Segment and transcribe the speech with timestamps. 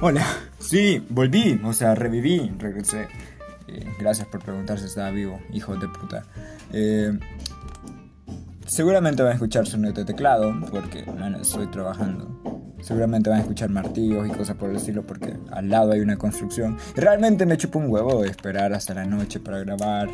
[0.00, 0.24] Hola,
[0.60, 3.08] sí, volví, o sea, reviví, regresé.
[3.66, 6.22] Eh, gracias por preguntar si estaba vivo, hijo de puta.
[6.72, 7.18] Eh,
[8.64, 12.30] seguramente van a escuchar sonido de teclado, porque, bueno, estoy trabajando.
[12.80, 16.16] Seguramente van a escuchar martillos y cosas por el estilo, porque al lado hay una
[16.16, 16.78] construcción.
[16.94, 20.08] Realmente me chupo un huevo de esperar hasta la noche para grabar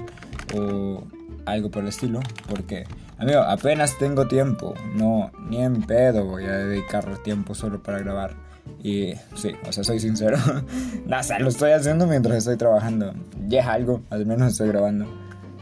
[0.57, 1.05] o
[1.45, 2.85] algo por el estilo, porque,
[3.19, 8.44] amigo, apenas tengo tiempo, no, ni en pedo voy a dedicar tiempo solo para grabar.
[8.85, 10.37] Y sí, o sea, soy sincero.
[11.07, 13.15] Nada, lo estoy haciendo mientras estoy trabajando.
[13.49, 15.07] Ya es algo, al menos estoy grabando.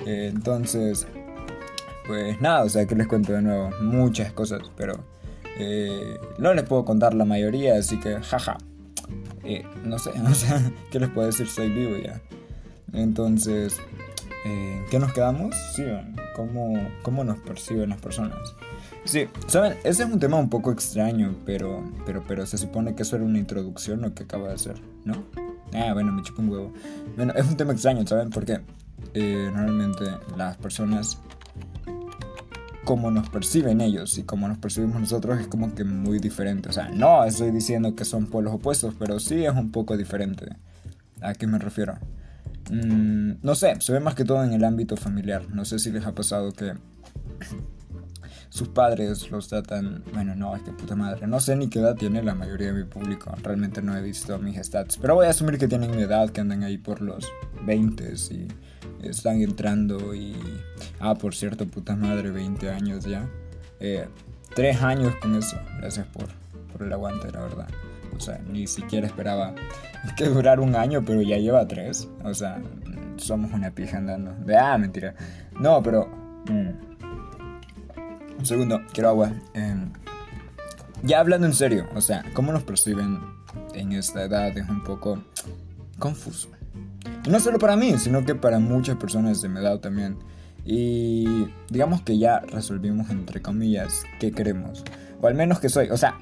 [0.04, 1.06] Eh, entonces,
[2.04, 5.04] pues nada, o sea, que les cuento de nuevo muchas cosas, pero
[5.56, 8.58] eh, no les puedo contar la mayoría, así que jaja.
[9.44, 11.46] Eh, no sé, o sea, ¿qué les puedo decir?
[11.46, 12.20] Soy vivo ya.
[12.92, 13.80] Entonces,
[14.44, 15.54] ¿en qué nos quedamos?
[15.76, 15.84] Sí,
[16.34, 18.36] ¿cómo, ¿cómo nos perciben las personas?
[19.04, 23.02] Sí, saben, ese es un tema un poco extraño, pero, pero, pero se supone que
[23.02, 25.24] eso era una introducción lo que acaba de hacer, ¿no?
[25.74, 26.72] Ah, bueno, me chupo un huevo.
[27.16, 28.30] Bueno, es un tema extraño, ¿saben?
[28.30, 28.60] Porque
[29.14, 30.04] eh, normalmente
[30.36, 31.18] las personas,
[32.84, 36.68] como nos perciben ellos y como nos percibimos nosotros, es como que muy diferente.
[36.68, 40.56] O sea, no estoy diciendo que son polos opuestos, pero sí es un poco diferente.
[41.20, 41.94] ¿A qué me refiero?
[42.70, 45.48] Mm, no sé, se ve más que todo en el ámbito familiar.
[45.50, 46.74] No sé si les ha pasado que
[48.52, 51.96] sus padres los tratan, bueno, no, es que puta madre, no sé ni qué edad
[51.96, 55.30] tiene la mayoría de mi público, realmente no he visto mis stats, pero voy a
[55.30, 57.32] asumir que tienen mi edad, que andan ahí por los
[57.64, 58.48] 20 y
[59.08, 60.36] están entrando y...
[61.00, 63.26] Ah, por cierto, puta madre, 20 años ya.
[63.80, 64.06] Eh,
[64.54, 66.26] tres años con eso, gracias por,
[66.70, 67.68] por el aguante, la verdad.
[68.14, 69.54] O sea, ni siquiera esperaba
[70.18, 72.06] que durara un año, pero ya lleva tres.
[72.22, 72.60] O sea,
[73.16, 74.34] somos una pija andando.
[74.44, 75.14] De, ah, mentira.
[75.58, 76.06] No, pero...
[76.50, 76.91] Mm,
[78.38, 79.32] un segundo, quiero agua.
[79.54, 79.92] Em,
[81.02, 83.18] ya hablando en serio, o sea, ¿cómo nos perciben
[83.74, 84.56] en esta edad?
[84.56, 85.22] Es un poco
[85.98, 86.48] confuso.
[87.24, 90.18] Y no solo para mí, sino que para muchas personas de mi edad también.
[90.64, 94.84] Y digamos que ya resolvimos, entre comillas, qué queremos.
[95.20, 95.90] O al menos que soy.
[95.90, 96.18] O sea,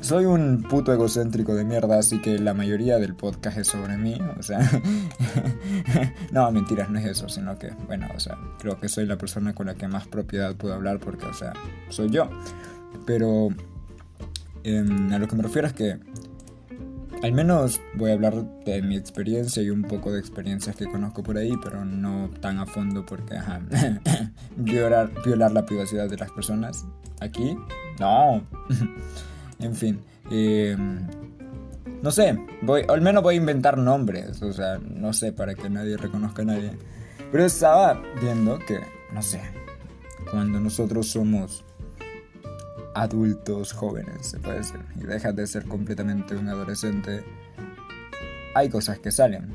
[0.00, 4.18] soy un puto egocéntrico de mierda, así que la mayoría del podcast es sobre mí,
[4.38, 4.60] o sea...
[6.32, 9.54] no, mentiras, no es eso, sino que, bueno, o sea, creo que soy la persona
[9.54, 11.52] con la que más propiedad puedo hablar porque, o sea,
[11.88, 12.28] soy yo.
[13.06, 13.48] Pero
[14.64, 15.98] em, a lo que me refiero es que
[17.22, 18.34] al menos voy a hablar
[18.64, 22.58] de mi experiencia y un poco de experiencias que conozco por ahí, pero no tan
[22.58, 23.60] a fondo porque, ajá,
[24.56, 26.86] violar, violar la privacidad de las personas
[27.20, 27.56] aquí,
[27.98, 28.42] no.
[29.60, 30.00] En fin.
[30.30, 30.76] Eh,
[32.02, 35.68] no sé, voy, al menos voy a inventar nombres, o sea, no sé, para que
[35.68, 36.72] nadie reconozca a nadie.
[37.30, 38.80] Pero estaba viendo que,
[39.12, 39.42] no sé,
[40.30, 41.64] cuando nosotros somos
[42.94, 47.22] adultos jóvenes, se puede decir, y dejas de ser completamente un adolescente,
[48.54, 49.50] hay cosas que salen.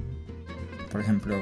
[0.91, 1.35] Por ejemplo,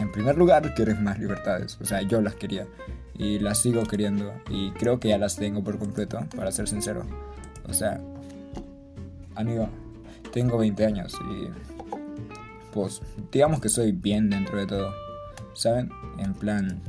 [0.00, 2.66] en primer lugar, quieres más libertades, o sea, yo las quería
[3.14, 7.04] y las sigo queriendo y creo que ya las tengo por completo, para ser sincero.
[7.68, 8.00] O sea,
[9.34, 9.68] amigo,
[10.32, 11.48] tengo 20 años y
[12.72, 13.00] pues
[13.32, 14.92] digamos que soy bien dentro de todo.
[15.54, 15.90] ¿Saben?
[16.18, 16.80] En plan,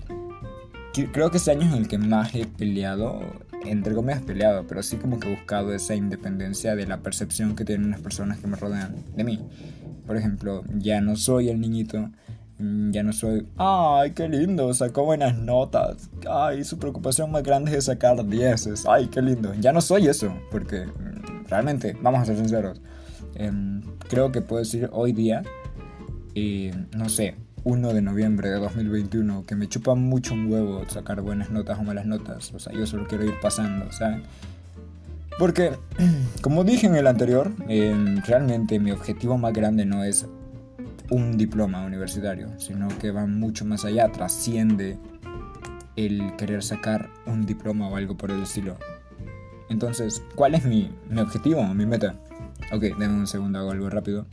[1.14, 3.22] creo que este año es el que más he peleado,
[3.66, 7.64] entre comillas peleado, pero sí como que he buscado esa independencia de la percepción que
[7.64, 9.40] tienen las personas que me rodean de mí.
[10.06, 12.10] Por ejemplo, ya no soy el niñito
[12.60, 16.10] ya no soy, ay, qué lindo, sacó buenas notas.
[16.30, 18.86] Ay, su preocupación más grande es sacar dieces.
[18.88, 19.54] Ay, qué lindo.
[19.60, 22.82] Ya no soy eso, porque mm, realmente, vamos a ser sinceros,
[23.36, 25.44] em, creo que puedo decir hoy día,
[26.34, 31.22] y no sé, 1 de noviembre de 2021, que me chupa mucho un huevo sacar
[31.22, 32.54] buenas notas o malas notas.
[32.54, 34.24] O sea, yo solo quiero ir pasando, ¿saben?
[35.38, 35.74] Porque,
[36.42, 40.26] como dije en el anterior, em, realmente mi objetivo más grande no es
[41.10, 44.98] un diploma universitario, sino que va mucho más allá, trasciende
[45.96, 48.78] el querer sacar un diploma o algo por el estilo.
[49.70, 52.16] Entonces, ¿cuál es mi, mi objetivo, mi meta?
[52.72, 54.28] Ok, denme un segundo, hago algo rápido.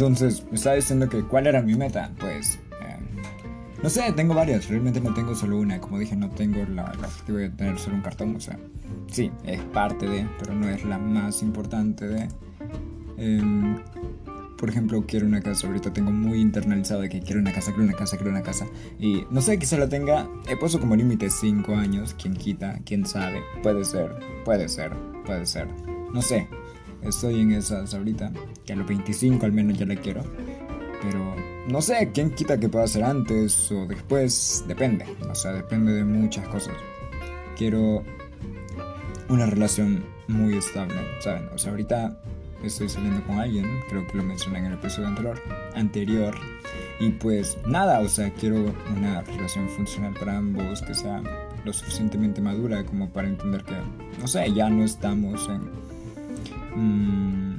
[0.00, 2.10] Entonces, me estaba diciendo que cuál era mi meta.
[2.18, 3.22] Pues, em,
[3.82, 4.66] no sé, tengo varias.
[4.66, 5.78] Realmente no tengo solo una.
[5.78, 8.34] Como dije, no tengo la, la objetivo de tener solo un cartón.
[8.34, 8.58] O sea,
[9.12, 12.28] sí, es parte de, pero no es la más importante de.
[13.18, 13.76] Em,
[14.56, 15.66] por ejemplo, quiero una casa.
[15.66, 18.66] Ahorita tengo muy internalizado de que quiero una casa, quiero una casa, quiero una casa.
[18.98, 20.26] Y no sé, quizá la tenga.
[20.48, 22.16] He puesto como límite 5 años.
[22.18, 22.78] ¿Quién quita?
[22.86, 23.42] ¿Quién sabe?
[23.62, 24.96] Puede ser, puede ser,
[25.26, 25.68] puede ser.
[26.14, 26.48] No sé.
[27.02, 28.32] Estoy en esas ahorita,
[28.64, 30.22] que a los 25 al menos ya la quiero.
[31.02, 31.34] Pero
[31.68, 34.64] no sé, ¿quién quita que pueda ser antes o después?
[34.66, 36.74] Depende, o sea, depende de muchas cosas.
[37.56, 38.04] Quiero
[39.28, 41.48] una relación muy estable, ¿saben?
[41.54, 42.18] O sea, ahorita
[42.62, 45.40] estoy saliendo con alguien, creo que lo mencioné en el episodio anterior,
[45.74, 46.34] anterior.
[46.98, 51.22] Y pues nada, o sea, quiero una relación funcional para ambos, que sea
[51.64, 53.74] lo suficientemente madura como para entender que,
[54.18, 55.89] no sé, ya no estamos en...
[56.74, 57.58] Mm,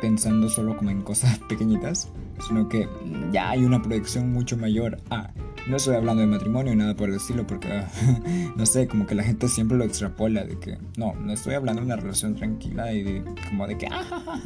[0.00, 2.08] pensando solo como en cosas pequeñitas,
[2.46, 2.88] sino que
[3.32, 5.30] ya hay una proyección mucho mayor a...
[5.66, 7.82] No estoy hablando de matrimonio y nada por el estilo, porque
[8.56, 11.82] no sé, como que la gente siempre lo extrapola de que no, no estoy hablando
[11.82, 14.40] de una relación tranquila y de, como de que, ah,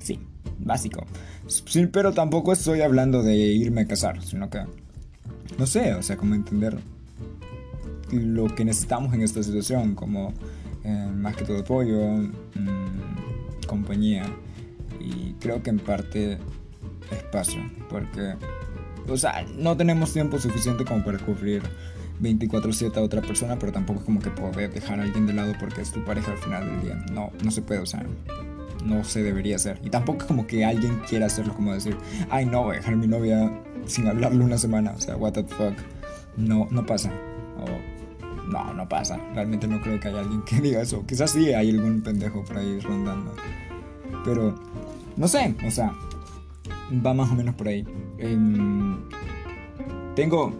[0.00, 0.18] sí,
[0.58, 1.06] básico.
[1.46, 4.64] Sí, pero tampoco estoy hablando de irme a casar, sino que,
[5.58, 6.76] no sé, o sea, como entender
[8.10, 10.34] lo que necesitamos en esta situación, como
[10.84, 14.24] eh, más que todo apoyo, mm, compañía
[15.00, 16.38] y creo que en parte
[17.10, 18.34] espacio, porque,
[19.08, 21.62] o sea, no tenemos tiempo suficiente como para cubrir
[22.20, 25.52] 24/7 a otra persona, pero tampoco es como que poder dejar a alguien de lado
[25.58, 27.04] porque es tu pareja al final del día.
[27.12, 28.04] No, no se puede, o sea,
[28.84, 29.80] no se debería hacer.
[29.84, 31.96] Y tampoco es como que alguien quiera hacerlo como decir,
[32.30, 33.52] ay no, voy a dejar mi novia
[33.86, 35.74] sin hablarle una semana, o sea, what the fuck.
[36.36, 37.12] No, no pasa.
[38.52, 39.18] No, no pasa.
[39.34, 41.04] Realmente no creo que haya alguien que diga eso.
[41.06, 43.34] Quizás sí hay algún pendejo por ahí rondando.
[44.24, 44.54] Pero,
[45.16, 45.92] no sé, o sea,
[47.04, 47.84] va más o menos por ahí.
[48.18, 48.98] Em,
[50.14, 50.52] tengo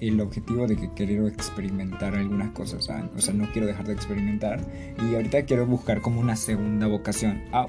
[0.00, 2.80] el objetivo de que quiero experimentar algunas cosas,
[3.16, 4.60] o sea, no quiero dejar de experimentar
[5.00, 7.42] y ahorita quiero buscar como una segunda vocación.
[7.52, 7.66] Ah,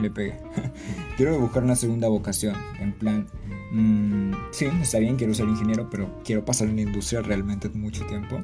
[0.00, 0.38] le pegué.
[1.16, 3.26] quiero buscar una segunda vocación, en plan,
[3.72, 8.06] mm, sí, está bien, quiero ser ingeniero, pero quiero pasar en la industria realmente mucho
[8.06, 8.42] tiempo.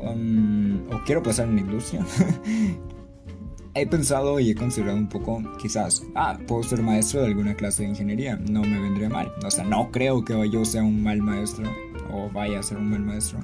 [0.00, 2.04] Um, o quiero pasar en la industria.
[3.74, 7.82] he pensado y he considerado un poco, quizás, ah, puedo ser maestro de alguna clase
[7.82, 9.32] de ingeniería, no me vendría mal.
[9.44, 11.70] O sea, no creo que yo sea un mal maestro
[12.12, 13.40] o vaya a ser un mal maestro.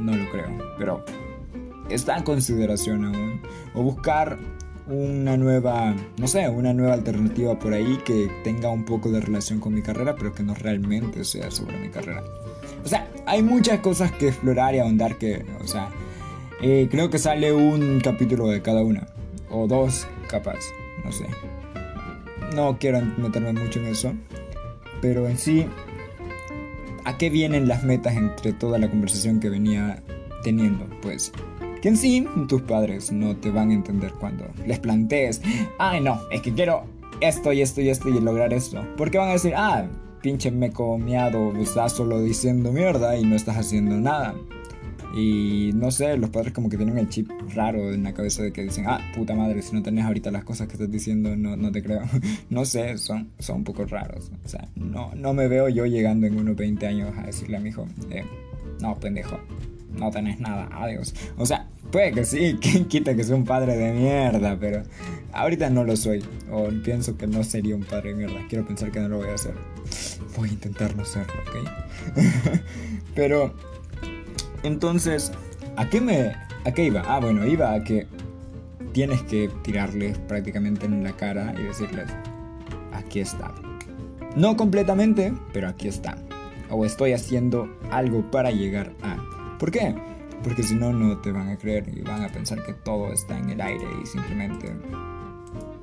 [0.00, 1.04] No lo creo, pero
[1.88, 3.40] está en consideración aún.
[3.74, 4.38] O buscar
[4.86, 9.60] una nueva, no sé, una nueva alternativa por ahí que tenga un poco de relación
[9.60, 12.22] con mi carrera, pero que no realmente sea sobre mi carrera.
[12.84, 15.88] O sea, hay muchas cosas que explorar y ahondar que, o sea,
[16.60, 19.06] eh, creo que sale un capítulo de cada una
[19.50, 20.58] o dos capaz,
[21.04, 21.26] no sé.
[22.54, 24.12] No quiero meterme mucho en eso,
[25.00, 25.66] pero en sí,
[27.04, 30.02] ¿a qué vienen las metas entre toda la conversación que venía
[30.42, 30.86] teniendo?
[31.02, 31.32] Pues
[31.80, 35.42] que en sí tus padres no te van a entender cuando les plantees,
[35.78, 36.84] ay no, es que quiero
[37.20, 38.84] esto y esto y esto y lograr esto.
[38.96, 39.86] Porque van a decir, ah,
[40.24, 44.34] pinche meco miado, estás solo diciendo mierda y no estás haciendo nada.
[45.14, 48.50] Y no sé, los padres como que tienen el chip raro en la cabeza de
[48.50, 51.58] que dicen, ah, puta madre, si no tenés ahorita las cosas que estás diciendo, no,
[51.58, 52.00] no te creo.
[52.48, 54.32] no sé, son, son un poco raros.
[54.42, 57.60] O sea, no, no me veo yo llegando en unos 20 años a decirle a
[57.60, 58.24] mi hijo, eh,
[58.80, 59.38] no, pendejo,
[59.96, 61.14] no tenés nada, adiós.
[61.36, 64.82] O sea, puede que sí, quien quita que sea un padre de mierda, pero
[65.32, 66.24] ahorita no lo soy.
[66.50, 68.46] O pienso que no sería un padre de mierda.
[68.48, 69.54] Quiero pensar que no lo voy a hacer.
[70.36, 71.68] Voy a intentar no serlo, ¿ok?
[73.14, 73.54] pero
[74.62, 75.32] entonces,
[75.76, 76.32] ¿a qué me
[76.64, 77.02] a qué iba?
[77.06, 78.06] Ah, bueno, iba a que
[78.92, 82.10] tienes que tirarles prácticamente en la cara y decirles,
[82.92, 83.52] aquí está.
[84.36, 86.16] No completamente, pero aquí está.
[86.70, 89.16] O estoy haciendo algo para llegar a.
[89.64, 89.94] ¿Por qué?
[90.42, 93.38] Porque si no, no te van a creer y van a pensar que todo está
[93.38, 94.70] en el aire y simplemente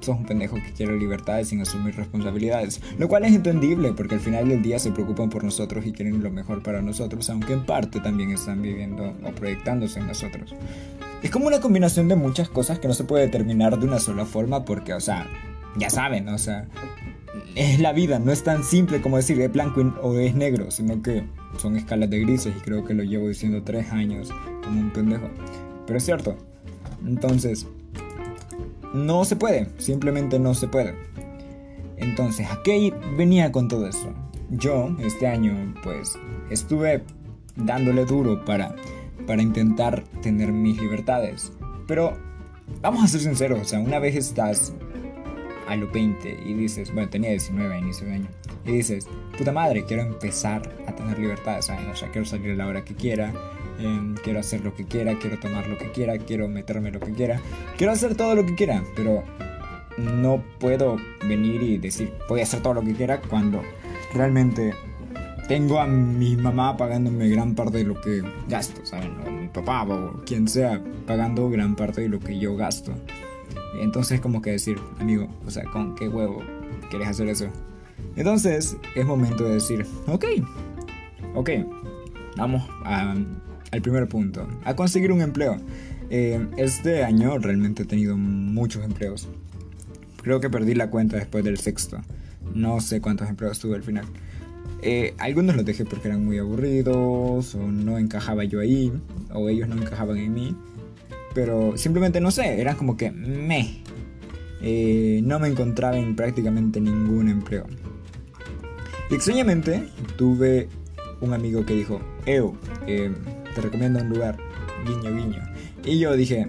[0.01, 2.79] sos un pendejo que quiere libertades sin asumir responsabilidades.
[2.99, 6.21] Lo cual es entendible porque al final del día se preocupan por nosotros y quieren
[6.21, 10.53] lo mejor para nosotros, aunque en parte también están viviendo o proyectándose en nosotros.
[11.23, 14.25] Es como una combinación de muchas cosas que no se puede determinar de una sola
[14.25, 15.25] forma porque, o sea,
[15.75, 16.67] ya saben, o sea,
[17.55, 21.01] es la vida, no es tan simple como decir es blanco o es negro, sino
[21.01, 21.25] que
[21.57, 24.29] son escalas de grises y creo que lo llevo diciendo tres años
[24.63, 25.29] como un pendejo.
[25.85, 26.37] Pero es cierto.
[27.05, 27.67] Entonces,
[28.93, 30.95] no se puede, simplemente no se puede.
[31.97, 34.13] Entonces, ¿a qué venía con todo eso?
[34.49, 36.17] Yo, este año, pues,
[36.49, 37.03] estuve
[37.55, 38.75] dándole duro para,
[39.27, 41.53] para intentar tener mis libertades.
[41.87, 42.17] Pero,
[42.81, 44.73] vamos a ser sinceros, o sea, una vez estás
[45.71, 48.27] a los 20 y dices, bueno, tenía 19 a inicio de año,
[48.65, 52.67] y dices, puta madre, quiero empezar a tener libertades, O sea, quiero salir a la
[52.67, 53.33] hora que quiera,
[53.81, 57.11] Em, quiero hacer lo que quiera, quiero tomar lo que quiera, quiero meterme lo que
[57.13, 57.41] quiera,
[57.77, 59.23] quiero hacer todo lo que quiera, pero
[59.97, 60.97] no puedo
[61.27, 63.61] venir y decir voy a hacer todo lo que quiera cuando
[64.13, 64.73] realmente
[65.47, 69.17] tengo a mi mamá pagándome gran parte de lo que gasto, ¿saben?
[69.25, 72.93] O mi papá o quien sea pagando gran parte de lo que yo gasto.
[73.79, 76.41] Entonces como que decir, amigo, o sea, ¿con qué huevo
[76.89, 77.47] quieres hacer eso?
[78.15, 80.25] Entonces es momento de decir, ok,
[81.35, 81.49] ok,
[82.37, 85.57] vamos al primer punto, a conseguir un empleo.
[86.09, 89.29] Eh, este año realmente he tenido muchos empleos.
[90.21, 92.01] Creo que perdí la cuenta después del sexto.
[92.53, 94.05] No sé cuántos empleos tuve al final.
[94.83, 98.91] Eh, algunos los dejé porque eran muy aburridos o no encajaba yo ahí
[99.31, 100.55] o ellos no encajaban en mí.
[101.33, 103.83] Pero simplemente no sé, eran como que me.
[104.61, 107.65] Eh, no me encontraba en prácticamente ningún empleo.
[109.09, 110.69] Y extrañamente tuve
[111.19, 112.55] un amigo que dijo, Eo,
[112.87, 113.11] eh,
[113.55, 114.37] te recomiendo un lugar,
[114.85, 115.43] guiño, guiño.
[115.83, 116.47] Y yo dije,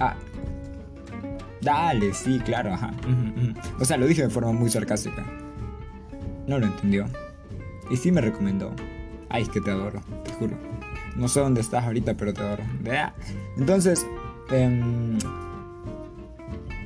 [0.00, 0.16] ah,
[1.60, 2.92] dale, sí, claro, ajá.
[3.78, 5.24] O sea, lo dije de forma muy sarcástica.
[6.46, 7.06] No lo entendió.
[7.90, 8.72] Y sí me recomendó.
[9.28, 10.56] Ay, es que te adoro, te juro.
[11.16, 12.62] No sé dónde estás ahorita, pero te adoro.
[13.56, 14.06] Entonces,
[14.50, 15.18] em,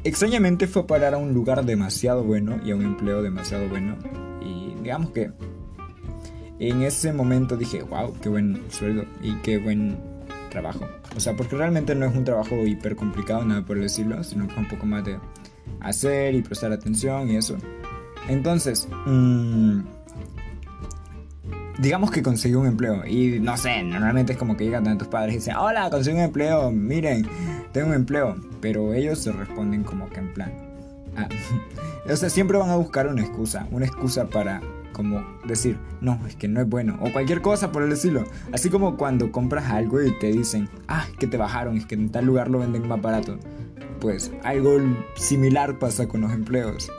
[0.05, 3.97] extrañamente fue parar a un lugar demasiado bueno y a un empleo demasiado bueno.
[4.41, 5.31] Y digamos que
[6.59, 9.99] en ese momento dije, wow, qué buen sueldo y qué buen
[10.50, 10.87] trabajo.
[11.17, 14.55] O sea, porque realmente no es un trabajo hiper complicado, nada por decirlo, sino que
[14.55, 15.19] un poco más de
[15.81, 17.57] hacer y prestar atención y eso.
[18.29, 19.81] Entonces, mmm,
[21.79, 25.35] digamos que conseguí un empleo y no sé, normalmente es como que llegan tus padres
[25.35, 27.26] y dicen, hola, conseguí un empleo, miren,
[27.73, 30.52] tengo un empleo, pero ellos se responden como que en plan,
[31.17, 31.29] ah,
[32.11, 34.61] o sea, siempre van a buscar una excusa, una excusa para
[34.93, 38.69] como decir, no, es que no es bueno, o cualquier cosa por el estilo, así
[38.69, 42.26] como cuando compras algo y te dicen, ah, que te bajaron, es que en tal
[42.26, 43.38] lugar lo venden más barato,
[44.00, 44.79] pues algo
[45.14, 46.91] similar pasa con los empleos.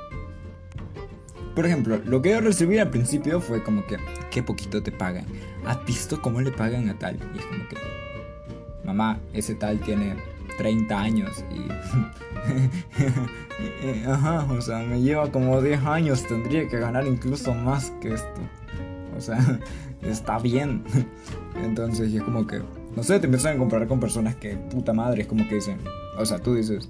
[1.55, 3.97] Por ejemplo, lo que yo recibí al principio fue como que,
[4.31, 5.25] qué poquito te pagan.
[5.65, 7.19] ¿Has visto cómo le pagan a tal?
[7.33, 7.77] Y es como que,
[8.83, 10.15] mamá, ese tal tiene
[10.57, 11.67] 30 años y...
[14.07, 18.41] Ajá, o sea, me lleva como 10 años, tendría que ganar incluso más que esto.
[19.15, 19.59] O sea,
[20.01, 20.83] está bien.
[21.63, 22.61] Entonces, es como que,
[22.95, 25.77] no sé, te empiezan a comparar con personas que, puta madre, es como que dicen,
[26.17, 26.89] o sea, tú dices,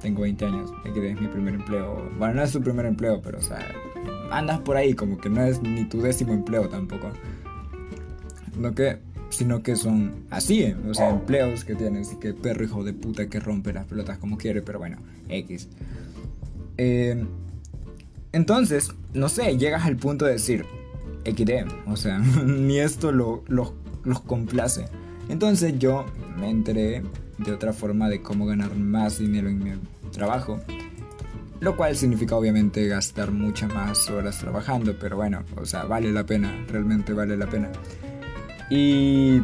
[0.00, 2.10] tengo 20 años, que es mi primer empleo.
[2.18, 3.60] Bueno, no es tu primer empleo, pero o sea,
[4.30, 7.10] andas por ahí como que no es ni tu décimo empleo tampoco.
[8.58, 8.98] No que,
[9.30, 10.76] sino que son así, ¿eh?
[10.88, 14.18] o sea, empleos que tienes y que perro hijo de puta que rompe las pelotas
[14.18, 15.68] como quiere, pero bueno, X.
[16.76, 17.24] Eh,
[18.32, 20.64] entonces, no sé, llegas al punto de decir,
[21.24, 24.86] XD, o sea, ni esto lo, los complace.
[25.28, 26.06] Entonces yo
[26.36, 27.02] me enteré
[27.38, 29.70] de otra forma de cómo ganar más dinero en mi
[30.10, 30.60] trabajo.
[31.60, 36.24] Lo cual significa obviamente gastar muchas más horas trabajando, pero bueno, o sea, vale la
[36.24, 37.70] pena, realmente vale la pena.
[38.70, 39.42] Y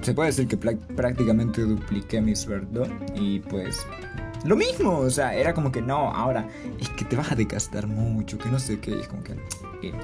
[0.00, 3.86] se puede decir que prácticamente dupliqué mi sueldo y pues
[4.44, 6.48] lo mismo, o sea, era como que no, ahora
[6.80, 9.34] es que te vas a gastar mucho, que no sé qué, es como que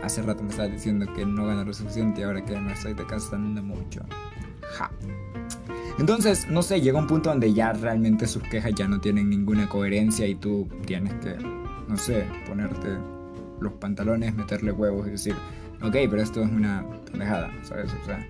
[0.03, 2.95] hace rato me estabas diciendo que no gano lo suficiente y ahora que me estoy
[3.09, 4.03] gastando mucho.
[4.77, 4.91] Ja.
[5.99, 9.69] Entonces, no sé, llega un punto donde ya realmente sus quejas ya no tienen ninguna
[9.69, 11.37] coherencia y tú tienes que,
[11.89, 12.89] no sé, ponerte
[13.61, 15.35] los pantalones, meterle huevos y decir,
[15.83, 17.93] ok, pero esto es una pendejada, ¿sabes?
[18.03, 18.27] O sea,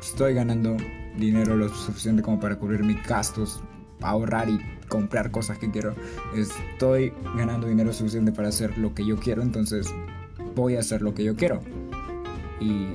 [0.00, 0.76] estoy ganando
[1.18, 3.60] dinero lo suficiente como para cubrir mis gastos,
[4.00, 4.58] ahorrar y
[4.88, 5.94] comprar cosas que quiero.
[6.34, 9.92] Estoy ganando dinero suficiente para hacer lo que yo quiero, entonces
[10.54, 11.60] voy a hacer lo que yo quiero.
[12.58, 12.86] Y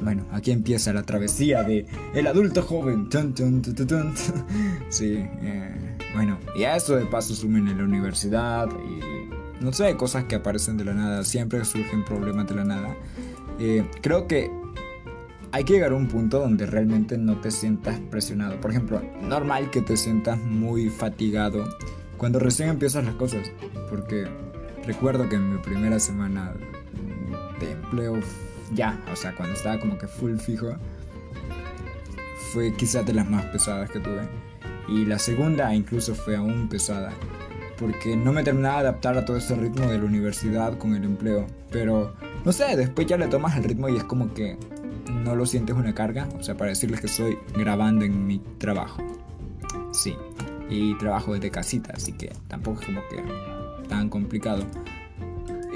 [0.00, 3.08] bueno, aquí empieza la travesía de el adulto joven.
[4.88, 9.96] sí, eh, bueno, y a eso de paso sumen en la universidad y no sé,
[9.96, 12.96] cosas que aparecen de la nada, siempre surgen problemas de la nada.
[13.58, 14.50] Eh, creo que
[15.52, 18.60] hay que llegar a un punto donde realmente no te sientas presionado.
[18.60, 21.64] Por ejemplo, normal que te sientas muy fatigado
[22.16, 23.50] cuando recién empiezas las cosas,
[23.88, 24.26] porque
[24.84, 26.52] recuerdo que en mi primera semana
[27.60, 28.18] de empleo
[28.72, 30.74] ya, o sea, cuando estaba como que full fijo,
[32.52, 34.28] fue quizás de las más pesadas que tuve.
[34.88, 37.12] Y la segunda incluso fue aún pesada,
[37.78, 41.04] porque no me terminaba de adaptar a todo ese ritmo de la universidad con el
[41.04, 41.46] empleo.
[41.70, 44.56] Pero, no sé, después ya le tomas el ritmo y es como que
[45.10, 49.02] no lo sientes una carga, o sea, para decirles que estoy grabando en mi trabajo.
[49.92, 50.16] Sí,
[50.68, 53.22] y trabajo desde casita, así que tampoco es como que
[53.88, 54.64] tan complicado.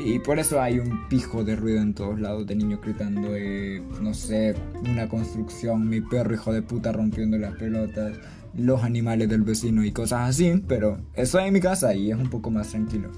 [0.01, 3.83] Y por eso hay un pijo de ruido en todos lados de niños gritando, eh,
[4.01, 4.55] no sé,
[4.89, 8.17] una construcción, mi perro hijo de puta rompiendo las pelotas,
[8.57, 12.31] los animales del vecino y cosas así, pero estoy en mi casa y es un
[12.31, 13.11] poco más tranquilo.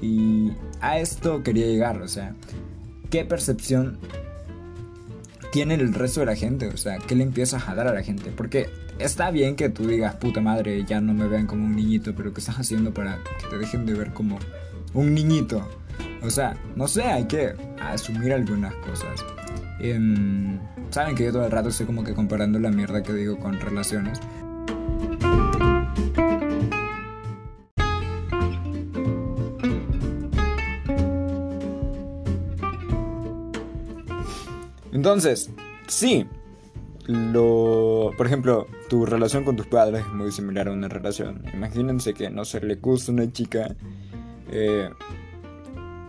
[0.00, 2.34] Y a esto quería llegar, o sea,
[3.10, 3.98] ¿qué percepción
[5.52, 6.68] tiene el resto de la gente?
[6.68, 8.30] O sea, ¿qué le empiezas a dar a la gente?
[8.34, 12.14] Porque está bien que tú digas, puta madre, ya no me vean como un niñito,
[12.14, 14.38] pero ¿qué estás haciendo para que te dejen de ver como
[14.94, 15.68] un niñito?
[16.22, 19.24] O sea, no sé, hay que asumir algunas cosas.
[19.80, 20.58] Em,
[20.90, 23.60] Saben que yo todo el rato estoy como que comparando la mierda que digo con
[23.60, 24.20] relaciones.
[34.92, 35.50] Entonces,
[35.86, 36.26] sí,
[37.06, 41.42] lo, por ejemplo, tu relación con tus padres es muy similar a una relación.
[41.52, 43.76] Imagínense que no se le gusta una chica.
[44.50, 44.88] Eh,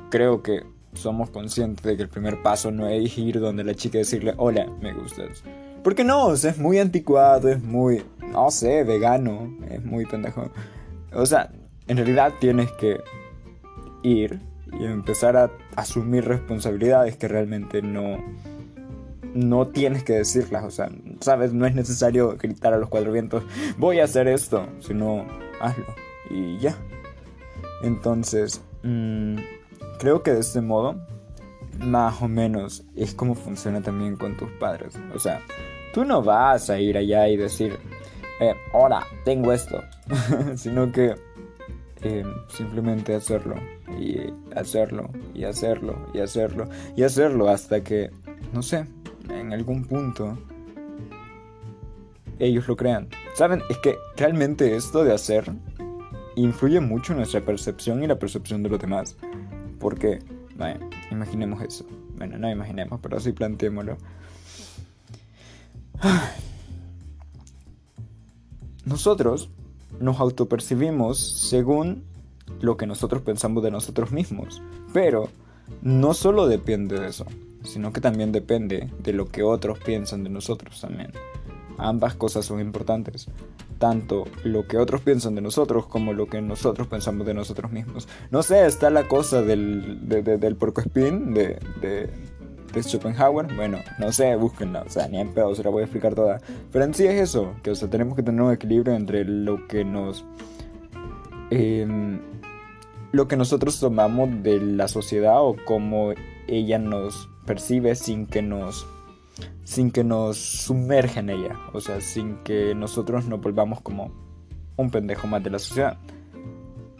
[0.10, 0.63] creo que
[0.94, 4.34] somos conscientes de que el primer paso no es ir donde la chica y decirle,
[4.38, 5.44] hola, me gustas.
[5.84, 10.51] Porque no, o sea, es muy anticuado, es muy, no sé, vegano, es muy pendejo.
[11.13, 11.51] O sea,
[11.88, 13.00] en realidad tienes que
[14.04, 14.39] ir
[14.80, 18.18] y empezar a asumir responsabilidades que realmente no
[19.34, 20.89] no tienes que decirlas, o sea,
[21.20, 23.44] sabes, no es necesario gritar a los cuatro vientos,
[23.78, 25.25] voy a hacer esto, sino
[25.62, 25.86] hazlo
[26.32, 26.75] y ya.
[27.84, 29.38] Entonces, mmm,
[30.00, 30.96] Creo que de este modo,
[31.77, 34.98] más o menos, es como funciona también con tus padres.
[35.13, 35.41] O sea,
[35.94, 37.77] tú no vas a ir allá y decir,
[38.39, 39.84] eh, hola, tengo esto,
[40.56, 41.15] sino que
[42.01, 43.56] eh, simplemente hacerlo
[44.00, 44.20] y
[44.56, 48.10] hacerlo y hacerlo y hacerlo y hacerlo hasta que,
[48.53, 48.88] no sé,
[49.29, 50.38] en algún punto
[52.39, 53.10] ellos lo crean.
[53.34, 53.62] ¿Saben?
[53.70, 55.51] Es que realmente esto de hacer
[56.38, 59.18] influye mucho en nuestra percepción y la percepción de los demás.
[59.80, 60.20] Porque,
[61.12, 61.86] imaginemos eso.
[62.18, 63.98] Bueno, no imaginemos, pero sí planteémoslo.
[68.86, 69.50] Nosotros
[70.00, 72.04] nos autopercibimos según
[72.62, 74.62] lo que nosotros pensamos de nosotros mismos.
[74.94, 75.30] Pero
[75.82, 77.26] no solo depende de eso,
[77.64, 81.12] sino que también depende de lo que otros piensan de nosotros también.
[81.80, 83.28] Ambas cosas son importantes
[83.80, 88.08] tanto lo que otros piensan de nosotros como lo que nosotros pensamos de nosotros mismos.
[88.30, 92.10] No sé, está la cosa del, del porco spin de, de,
[92.74, 93.56] de, Schopenhauer.
[93.56, 96.39] Bueno, no sé, búsquenla, o sea, ni en pedo se la voy a explicar toda.
[96.72, 99.68] Pero en sí es eso, que o sea, tenemos que tener un equilibrio entre lo
[99.68, 100.26] que nos...
[101.50, 102.20] Em,
[103.12, 106.13] lo que nosotros tomamos de la sociedad o cómo
[106.48, 108.86] ella nos percibe sin que nos
[109.63, 114.12] sin que nos sumerja en ella, o sea, sin que nosotros nos volvamos como
[114.78, 115.98] un pendejo más de la sociedad.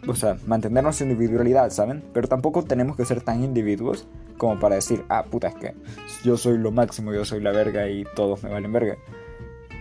[0.06, 2.02] O sea, mantenernos en individualidad, ¿saben?
[2.12, 4.06] Pero tampoco tenemos que ser tan individuos
[4.38, 5.74] como para decir, ah, puta, es que
[6.24, 8.96] yo soy lo máximo, yo soy la verga y todos me valen verga.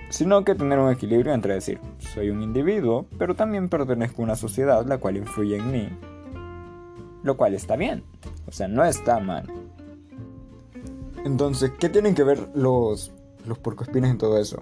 [0.09, 4.35] Sino que tener un equilibrio entre decir, soy un individuo, pero también pertenezco a una
[4.35, 5.89] sociedad la cual influye en mí.
[7.23, 8.03] Lo cual está bien.
[8.47, 9.45] O sea, no está mal.
[11.25, 13.11] Entonces, ¿qué tienen que ver los,
[13.45, 14.61] los puercoespines en todo eso?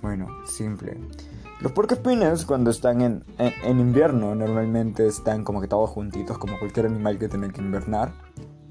[0.00, 0.98] Bueno, simple.
[1.60, 6.86] Los puercoespines cuando están en, en, invierno normalmente están como que todos juntitos como cualquier
[6.86, 8.12] animal que tiene que invernar.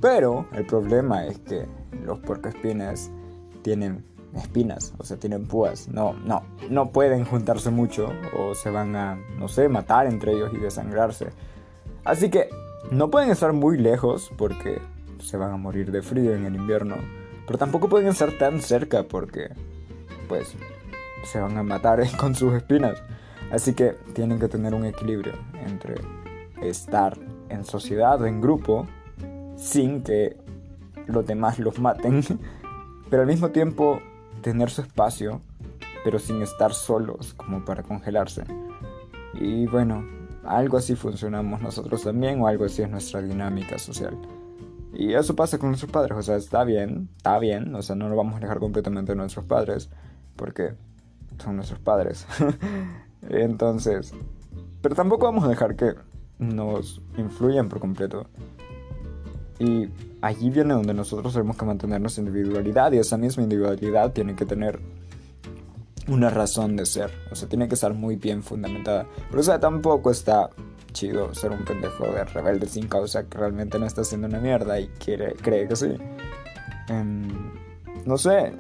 [0.02, 1.68] Pero el problema es que
[2.04, 3.12] los puercoespines
[3.62, 4.04] tienen
[4.36, 5.88] espinas, o sea, tienen púas.
[5.88, 10.52] No, no, no pueden juntarse mucho o se van a, no sé, matar entre ellos
[10.54, 11.30] y desangrarse.
[12.04, 12.50] Así que
[12.90, 14.82] no pueden estar muy lejos porque
[15.22, 16.96] se van a morir de frío en el invierno.
[17.46, 19.50] Pero tampoco pueden estar tan cerca porque,
[20.28, 20.56] pues,
[21.24, 23.02] se van a matar con sus espinas.
[23.52, 25.34] Así que tienen que tener un equilibrio
[25.66, 25.96] entre
[26.62, 27.18] estar
[27.50, 28.88] en sociedad o en grupo
[29.58, 30.38] sin que
[31.08, 32.24] los demás los maten,
[33.10, 34.02] pero al mismo tiempo
[34.42, 35.42] tener su espacio,
[36.04, 38.44] pero sin estar solos como para congelarse.
[39.34, 40.04] Y bueno,
[40.44, 44.18] algo así funcionamos nosotros también o algo así es nuestra dinámica social.
[45.02, 48.08] Y eso pasa con nuestros padres, o sea, está bien, está bien, o sea, no
[48.08, 49.90] lo vamos a dejar completamente a nuestros padres,
[50.36, 50.76] porque
[51.44, 52.28] son nuestros padres.
[53.28, 54.14] Entonces,
[54.80, 55.96] pero tampoco vamos a dejar que
[56.38, 58.28] nos influyan por completo.
[59.58, 59.90] Y
[60.22, 64.46] allí viene donde nosotros tenemos que mantener nuestra individualidad y esa misma individualidad tiene que
[64.46, 64.80] tener
[66.10, 69.08] una razón de ser, o sea, tiene que estar muy bien fundamentada.
[69.32, 70.52] Pero o tampoco está
[70.92, 74.80] chido ser un pendejo de rebelde sin causa que realmente no está haciendo una mierda
[74.80, 75.96] y quiere, cree que sí.
[76.88, 77.28] Em,
[78.06, 78.54] no sé,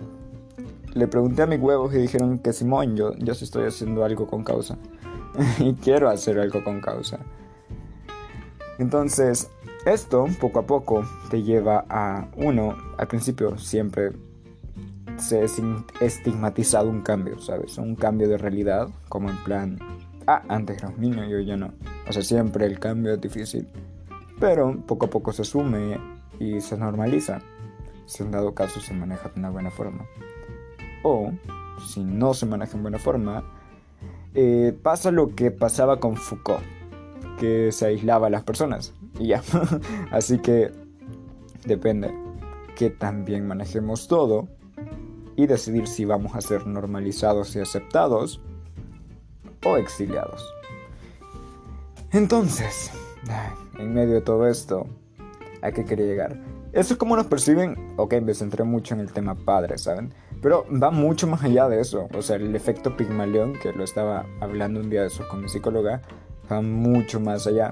[0.93, 4.27] le pregunté a mis huevos y dijeron que Simón, yo, yo sí estoy haciendo algo
[4.27, 4.77] con causa.
[5.59, 7.19] y quiero hacer algo con causa.
[8.77, 9.49] Entonces,
[9.85, 14.11] esto poco a poco te lleva a uno, al principio siempre
[15.17, 15.61] se es
[15.99, 17.77] estigmatizado un cambio, ¿sabes?
[17.77, 19.79] Un cambio de realidad, como en plan,
[20.27, 21.73] ah, antes era un niño y hoy ya no.
[22.11, 23.65] O siempre el cambio es difícil.
[24.37, 25.97] Pero poco a poco se asume
[26.39, 27.39] y se normaliza.
[28.05, 30.05] si en dado caso se maneja de una buena forma.
[31.03, 31.31] O,
[31.87, 33.45] si no se maneja en buena forma,
[34.33, 36.61] eh, pasa lo que pasaba con Foucault,
[37.39, 38.93] que se aislaba a las personas.
[39.17, 39.41] Y ya.
[40.11, 40.69] Así que
[41.65, 42.13] depende
[42.75, 44.49] que también manejemos todo
[45.37, 48.41] y decidir si vamos a ser normalizados y aceptados
[49.65, 50.43] o exiliados.
[52.13, 52.91] Entonces,
[53.77, 54.85] en medio de todo esto,
[55.61, 56.37] ¿a qué quería llegar?
[56.73, 60.13] Eso es como nos perciben, ok, me centré mucho en el tema padre, ¿saben?
[60.41, 62.09] Pero va mucho más allá de eso.
[62.13, 65.47] O sea, el efecto Pigmalión, que lo estaba hablando un día de eso con mi
[65.47, 66.01] psicóloga,
[66.51, 67.71] va mucho más allá.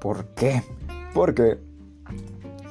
[0.00, 0.62] ¿Por qué?
[1.14, 1.58] Porque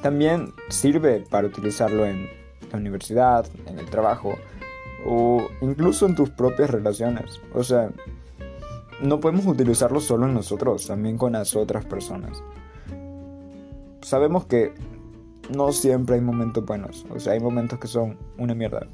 [0.02, 2.28] también sirve para utilizarlo en
[2.70, 4.36] la universidad, en el trabajo
[5.06, 7.40] o incluso en tus propias relaciones.
[7.54, 7.90] O sea,
[9.02, 12.42] no podemos utilizarlo solo en nosotros, también con las otras personas.
[14.00, 14.72] Sabemos que
[15.54, 18.86] no siempre hay momentos buenos, o sea, hay momentos que son una mierda.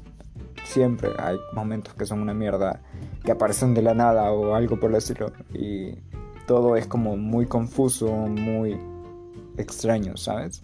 [0.65, 2.81] Siempre hay momentos que son una mierda,
[3.23, 5.31] que aparecen de la nada o algo por estilo.
[5.53, 5.95] Y
[6.47, 8.77] todo es como muy confuso, muy
[9.57, 10.61] extraño, ¿sabes?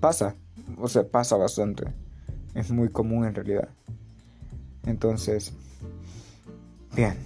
[0.00, 0.36] Pasa,
[0.78, 1.92] o sea, pasa bastante.
[2.54, 3.68] Es muy común en realidad.
[4.84, 5.52] Entonces,
[6.94, 7.16] bien,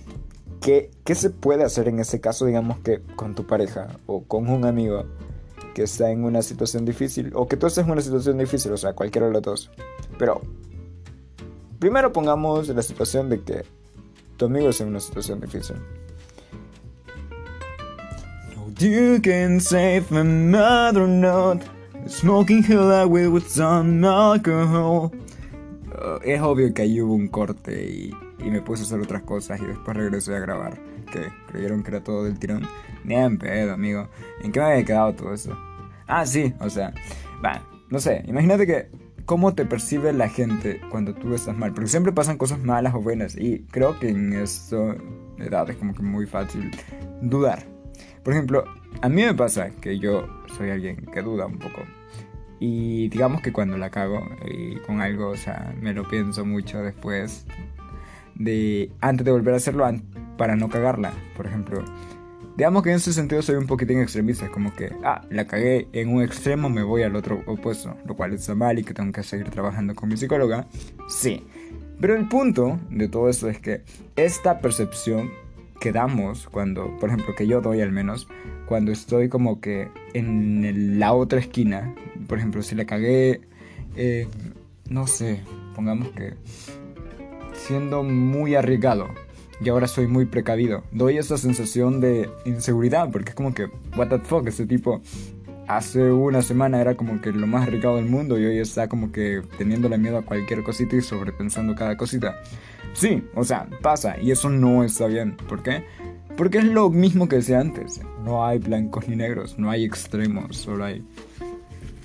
[0.61, 4.49] ¿qué, ¿qué se puede hacer en ese caso, digamos que con tu pareja o con
[4.49, 5.05] un amigo
[5.75, 8.77] que está en una situación difícil o que tú estés en una situación difícil, o
[8.77, 9.71] sea, cualquiera de los dos?
[10.19, 10.41] Pero,
[11.79, 13.65] primero pongamos la situación de que
[14.37, 15.77] tu amigo está en una situación difícil.
[18.79, 21.65] You can save my mother not
[22.07, 22.63] smoking
[23.11, 25.11] with some alcohol.
[25.91, 29.23] Uh, es obvio que ahí hubo un corte y, y, me puse a hacer otras
[29.23, 30.79] cosas y después regresé a grabar.
[31.11, 32.63] Que creyeron que era todo del tirón.
[33.05, 34.09] Ni en pedo, amigo.
[34.43, 35.57] ¿En qué me había quedado todo eso?
[36.07, 36.93] Ah, sí, o sea,
[37.45, 38.89] va, no sé, imagínate que
[39.29, 41.73] cómo te percibe la gente cuando tú estás mal.
[41.73, 43.37] Porque siempre pasan cosas malas o buenas.
[43.37, 44.97] Y creo que en esta
[45.39, 46.71] edad es como que muy fácil
[47.21, 47.67] dudar.
[48.23, 48.65] Por ejemplo,
[49.03, 51.83] a mí me pasa que yo soy alguien que duda un poco.
[52.61, 56.83] Y digamos que cuando la cago y con algo, o sea, me lo pienso mucho
[56.83, 57.47] después
[58.39, 59.87] de antes de volver a hacerlo
[60.37, 61.13] para no cagarla.
[61.37, 61.85] Por ejemplo,
[62.57, 66.09] digamos que en ese sentido soy un poquitín extremista, como que, ah, la cagué en
[66.09, 69.23] un extremo, me voy al otro opuesto, lo cual está mal y que tengo que
[69.23, 70.67] seguir trabajando con mi psicóloga.
[71.09, 71.45] Sí.
[72.01, 73.83] Pero el punto de todo esto es que
[74.17, 75.31] esta percepción
[75.81, 78.29] que damos cuando, por ejemplo, que yo doy al menos,
[78.67, 81.95] cuando estoy como que en la otra esquina,
[82.27, 83.41] por ejemplo, si le cagué,
[83.97, 84.29] eh,
[84.89, 85.41] no sé,
[85.75, 86.35] pongamos que
[87.67, 89.09] siendo muy arriesgado
[89.61, 93.67] y ahora soy muy precavido, doy esa sensación de inseguridad porque es como que,
[93.97, 95.01] what the fuck, ese tipo
[95.67, 99.13] hace una semana era como que lo más arriesgado del mundo y hoy está como
[99.13, 102.41] que teniéndole miedo a cualquier cosita y sobrepensando cada cosita.
[102.95, 105.37] Sí, o sea, pasa y eso no está bien.
[105.37, 105.85] ¿Por qué?
[106.37, 108.01] Porque es lo mismo que decía antes.
[108.25, 111.05] No hay blancos ni negros, no hay extremos, solo hay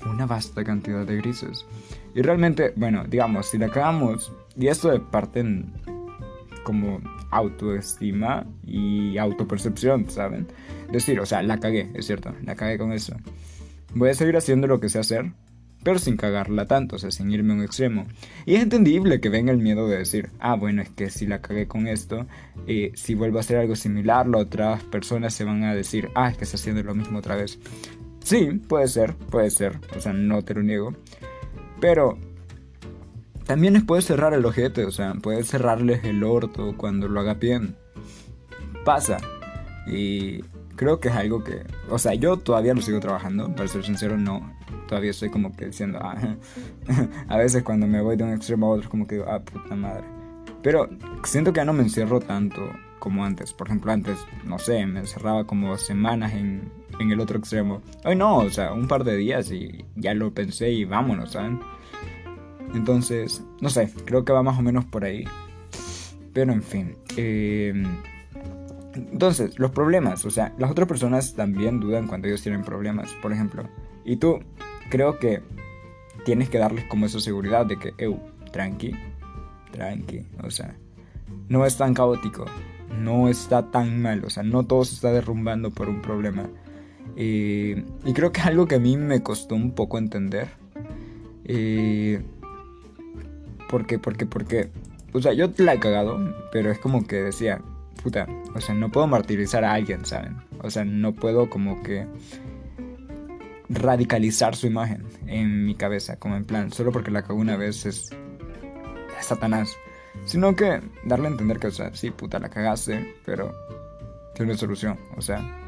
[0.06, 1.66] una vasta cantidad de grises.
[2.14, 5.72] Y realmente, bueno, digamos, si la cagamos, y esto de parte en
[6.64, 10.46] como autoestima y autopercepción, ¿saben?
[10.90, 13.16] Decir, o sea, la cagué, es cierto, la cagué con eso.
[13.94, 15.32] Voy a seguir haciendo lo que sé hacer,
[15.84, 18.06] pero sin cagarla tanto, o sea, sin irme a un extremo.
[18.46, 21.40] Y es entendible que venga el miedo de decir, ah, bueno, es que si la
[21.40, 22.26] cagué con esto,
[22.66, 26.30] eh, si vuelvo a hacer algo similar, las otras personas se van a decir, ah,
[26.30, 27.58] es que está haciendo lo mismo otra vez.
[28.24, 30.94] Sí, puede ser, puede ser, o sea, no te lo niego.
[31.78, 32.16] Pero
[33.44, 37.34] también les puede cerrar el ojete, o sea, puede cerrarles el orto cuando lo haga
[37.34, 37.76] bien.
[38.82, 39.18] Pasa.
[39.86, 40.40] Y
[40.74, 44.16] creo que es algo que, o sea, yo todavía lo sigo trabajando, para ser sincero,
[44.16, 44.54] no,
[44.88, 46.16] todavía estoy como que diciendo, ah,
[47.28, 49.76] a veces cuando me voy de un extremo a otro, como que digo, ah, puta
[49.76, 50.04] madre.
[50.62, 50.88] Pero
[51.24, 52.62] siento que ya no me encierro tanto
[52.98, 53.52] como antes.
[53.52, 57.82] Por ejemplo, antes, no sé, me encerraba como semanas en, en el otro extremo.
[58.04, 61.60] Hoy no, o sea, un par de días y ya lo pensé y vámonos, ¿saben?
[62.74, 65.24] Entonces, no sé, creo que va más o menos por ahí.
[66.32, 66.96] Pero en fin.
[67.16, 67.72] Eh,
[68.94, 73.32] entonces, los problemas, o sea, las otras personas también dudan cuando ellos tienen problemas, por
[73.32, 73.68] ejemplo.
[74.04, 74.40] Y tú,
[74.90, 75.42] creo que
[76.24, 78.18] tienes que darles como esa seguridad de que, eu,
[78.52, 78.94] tranqui,
[79.72, 80.76] tranqui, o sea,
[81.48, 82.44] no es tan caótico,
[83.00, 86.48] no está tan mal, o sea, no todo se está derrumbando por un problema.
[87.16, 90.48] Y creo que algo que a mí me costó un poco entender.
[91.44, 92.22] Eh,
[93.68, 94.70] porque, porque, porque,
[95.12, 96.18] o sea, yo la he cagado,
[96.52, 97.60] pero es como que decía,
[98.02, 100.36] puta, o sea, no puedo martirizar a alguien, ¿saben?
[100.62, 102.06] O sea, no puedo como que
[103.68, 107.86] radicalizar su imagen en mi cabeza, como en plan, solo porque la cagó una vez
[107.86, 108.10] es
[109.20, 109.76] Satanás.
[110.24, 113.52] Sino que darle a entender que, o sea, sí, puta, la cagaste, pero
[114.34, 114.98] tiene solución.
[115.16, 115.63] O sea,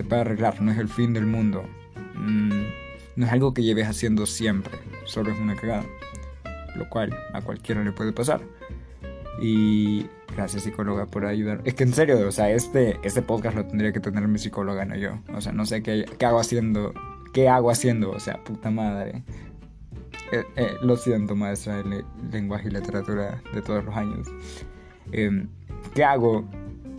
[0.00, 1.62] se puede arreglar, no es el fin del mundo.
[2.14, 2.62] Mm,
[3.16, 5.84] no es algo que lleves haciendo siempre, solo es una cagada.
[6.74, 8.40] Lo cual a cualquiera le puede pasar.
[9.42, 11.60] Y gracias psicóloga por ayudar.
[11.64, 14.86] Es que en serio, o sea, este, este podcast lo tendría que tener mi psicóloga,
[14.86, 15.18] no yo.
[15.34, 16.94] O sea, no sé qué, qué hago haciendo.
[17.34, 18.12] ¿Qué hago haciendo?
[18.12, 19.22] O sea, puta madre.
[20.32, 24.28] Eh, eh, lo siento, maestra de lenguaje y literatura de todos los años.
[25.12, 25.48] Em,
[25.94, 26.48] ¿Qué hago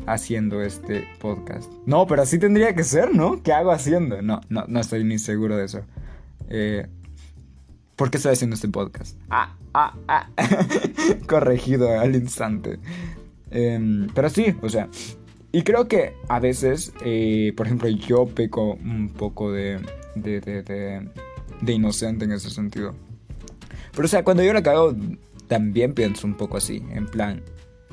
[0.06, 1.72] haciendo este podcast?
[1.86, 3.42] No, pero así tendría que ser, ¿no?
[3.44, 4.22] ¿Qué hago haciendo?
[4.22, 5.82] No, no, no estoy ni seguro de eso.
[6.50, 6.88] Eh,
[7.96, 9.18] ¿Por qué estoy haciendo este podcast?
[9.30, 10.28] Ah, ah, ah.
[11.28, 12.80] Corregido al instante.
[13.52, 14.90] Em, pero sí, o sea.
[15.52, 19.80] Y creo que a veces, eh, por ejemplo, yo peco un poco de,
[20.16, 21.10] de, de,
[21.62, 22.96] de, inocente en ese sentido.
[23.92, 24.96] Pero o sea, cuando yo la cago,
[25.48, 26.82] también pienso un poco así.
[26.92, 27.44] En plan,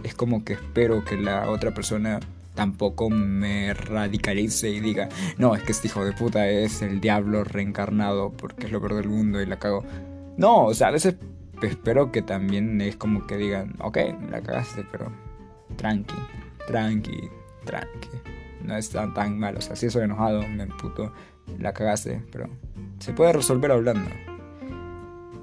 [0.02, 2.20] es como que espero que la otra persona
[2.54, 7.44] tampoco me radicalice y diga, no, es que este hijo de puta es el diablo
[7.44, 9.84] reencarnado porque es lo peor del mundo y la cago.
[10.36, 11.14] No, o sea, a veces
[11.62, 13.98] espero que también es como que digan, ok,
[14.30, 15.12] la cagaste, pero
[15.76, 16.16] tranqui,
[16.66, 17.30] tranqui,
[17.64, 18.10] tranqui.
[18.64, 21.12] No es tan, tan mal, o sea, si soy enojado, me puto,
[21.58, 22.48] la cagaste, pero
[22.98, 24.10] se puede resolver hablando.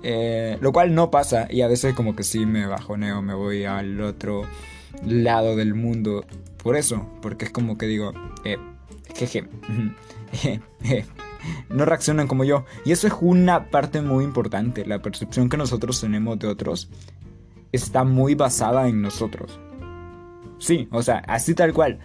[0.08, 3.66] Eh, lo cual no pasa y a veces como que sí me bajoneo, me voy
[3.66, 4.44] al otro
[5.04, 6.24] lado del mundo
[6.62, 8.14] por eso, porque es como que digo,
[8.44, 8.60] eh,
[9.16, 9.48] jeje,
[11.70, 12.66] no reaccionan como yo.
[12.86, 14.86] Y eso es una parte muy importante.
[14.86, 16.88] La percepción que nosotros tenemos de otros
[17.72, 19.60] está muy basada en nosotros.
[20.60, 21.98] Sí, o sea, así tal cual.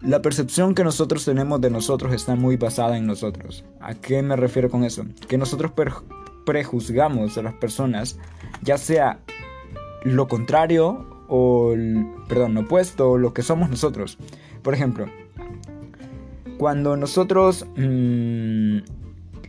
[0.00, 3.64] La percepción que nosotros tenemos de nosotros está muy basada en nosotros.
[3.80, 5.04] ¿A qué me refiero con eso?
[5.28, 5.70] Que nosotros
[6.44, 8.18] prejuzgamos a las personas,
[8.62, 9.20] ya sea
[10.04, 14.18] lo contrario o, el, perdón, opuesto, lo que somos nosotros.
[14.62, 15.06] Por ejemplo,
[16.58, 18.78] cuando nosotros mm,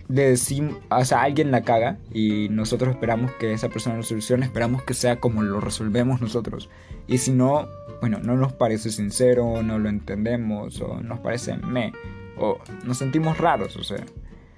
[0.08, 4.84] decimos, o sea, alguien la caga y nosotros esperamos que esa persona lo solucione, esperamos
[4.84, 6.70] que sea como lo resolvemos nosotros.
[7.08, 7.68] Y si no,
[8.02, 11.94] bueno, no nos parece sincero, no lo entendemos, o nos parece me,
[12.38, 14.04] o nos sentimos raros, o sea,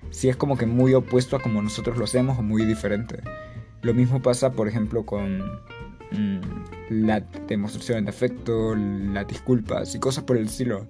[0.10, 3.22] si es como que muy opuesto a como nosotros lo hacemos o muy diferente.
[3.82, 5.44] Lo mismo pasa, por ejemplo, con
[6.12, 6.40] Mm,
[6.90, 10.88] la demostración de afecto, las disculpas y cosas por el estilo.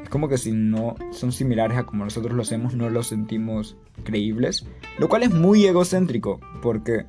[0.00, 3.76] Es como que si no son similares a como nosotros lo hacemos, no los sentimos
[4.04, 4.64] creíbles.
[4.98, 7.06] Lo cual es muy egocéntrico, porque,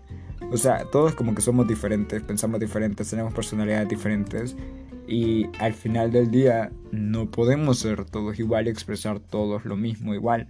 [0.51, 4.55] o sea, todos como que somos diferentes, pensamos diferentes, tenemos personalidades diferentes.
[5.07, 10.13] Y al final del día no podemos ser todos igual y expresar todos lo mismo
[10.13, 10.47] igual.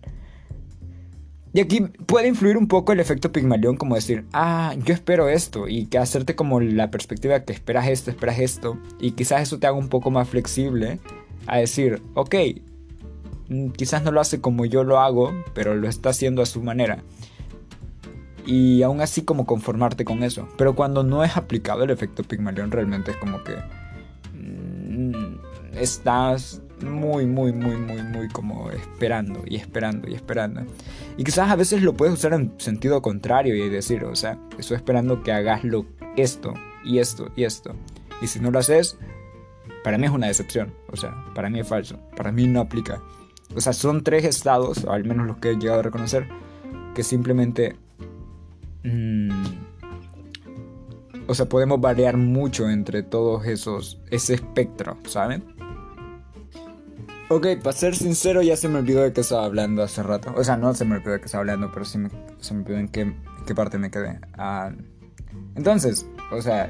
[1.54, 5.68] Y aquí puede influir un poco el efecto Pigmalión, como decir, ah, yo espero esto,
[5.68, 9.68] y que hacerte como la perspectiva que esperas esto, esperas esto, y quizás eso te
[9.68, 11.00] haga un poco más flexible
[11.46, 12.36] a decir, ok,
[13.50, 16.63] mm, quizás no lo hace como yo lo hago, pero lo está haciendo a su
[16.63, 17.04] manera.
[18.48, 20.50] Y aún así como conformarte con eso.
[20.58, 23.56] Pero cuando no es aplicado el efecto Pigmalión, realmente es como que
[24.34, 25.38] mm,
[25.78, 30.62] estás muy, muy, muy, muy, muy como esperando y esperando y esperando.
[31.17, 34.78] Y quizás a veces lo puedes usar en sentido contrario y decir, o sea, estoy
[34.78, 37.76] esperando que hagas lo, esto y esto y esto.
[38.22, 38.98] Y si no lo haces,
[39.84, 40.74] para mí es una decepción.
[40.91, 42.00] O sea, para mí es falso.
[42.15, 43.02] Para mí no aplica.
[43.56, 46.28] O sea, son tres estados, al menos los que he llegado a reconocer,
[46.96, 47.76] que simplemente...
[48.84, 49.30] Mmm,
[51.28, 55.43] o sea, podemos variar mucho entre todos esos, ese espectro, ¿saben?
[57.30, 60.34] Ok, para ser sincero, ya se me olvidó de qué estaba hablando hace rato.
[60.36, 62.00] O sea, no se me olvidó de qué estaba hablando, pero sí
[62.40, 63.14] se me olvidó en qué,
[63.48, 64.20] qué parte me quedé.
[64.38, 64.72] Ah,
[65.56, 66.70] entonces, o sea,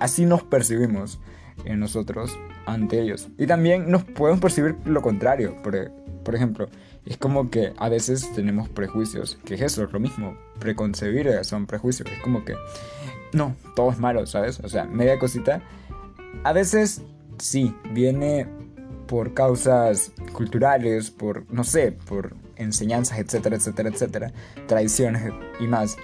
[0.00, 1.18] así nos percibimos
[1.64, 3.28] en nosotros ante ellos.
[3.38, 5.56] Y también nos podemos percibir lo contrario.
[5.62, 5.90] Por,
[6.24, 6.68] por ejemplo,
[7.06, 10.36] es como que a veces tenemos prejuicios, que es eso, lo mismo.
[10.58, 12.10] Preconcebir son prejuicios.
[12.10, 12.54] Es como que,
[13.32, 14.60] no, todo es malo, ¿sabes?
[14.60, 15.62] O sea, media cosita.
[16.42, 17.02] A veces
[17.38, 18.46] sí, viene
[19.06, 24.32] por causas culturales, por, no sé, por enseñanzas, etcétera, etcétera, etcétera,
[24.66, 25.96] tradiciones y más,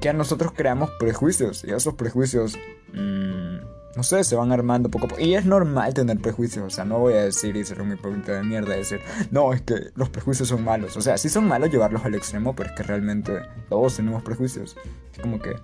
[0.00, 2.58] que a nosotros creamos prejuicios y esos prejuicios,
[2.92, 3.58] mmm,
[3.96, 5.20] no sé, se van armando poco a poco.
[5.20, 8.32] Y es normal tener prejuicios, o sea, no voy a decir y ser un hipócrita
[8.32, 10.96] de mierda, decir, no, es que los prejuicios son malos.
[10.96, 14.76] O sea, sí son malos llevarlos al extremo, pero es que realmente todos tenemos prejuicios.
[15.12, 15.56] Es como que,